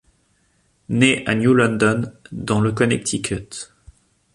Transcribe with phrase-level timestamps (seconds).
[0.89, 3.71] Née à New London dans le Connecticut.